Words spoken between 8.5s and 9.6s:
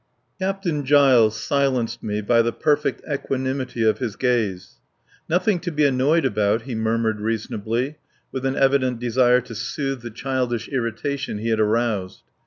evident desire to